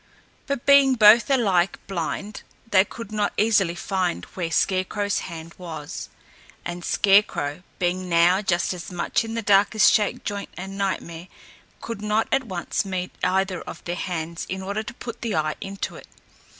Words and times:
But 0.47 0.65
being 0.65 0.95
both 0.95 1.29
alike 1.29 1.77
blind, 1.85 2.41
they 2.71 2.83
could 2.83 3.11
not 3.11 3.33
easily 3.37 3.75
find 3.75 4.25
where 4.33 4.49
Scarecrow's 4.49 5.19
hand 5.19 5.53
was; 5.59 6.09
and 6.65 6.83
Scarecrow, 6.83 7.61
being 7.77 8.09
now 8.09 8.41
just 8.41 8.73
as 8.73 8.91
much 8.91 9.23
in 9.23 9.35
the 9.35 9.43
dark 9.43 9.75
as 9.75 9.91
Shakejoint 9.91 10.49
and 10.57 10.75
Nightmare, 10.75 11.27
could 11.81 12.01
not 12.01 12.27
at 12.31 12.45
once 12.45 12.83
meet 12.83 13.11
either 13.23 13.61
of 13.61 13.83
their 13.83 13.93
hands 13.95 14.47
in 14.49 14.63
order 14.63 14.81
to 14.81 14.93
put 14.95 15.21
the 15.21 15.35
eye 15.35 15.53
into 15.61 15.95
it. 15.97 16.07